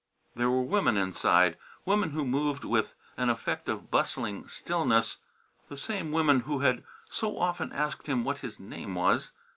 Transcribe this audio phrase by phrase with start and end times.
[0.35, 5.17] There were women inside, women who moved with an effect of bustling stillness,
[5.69, 9.31] the same women who had so often asked him what his name was.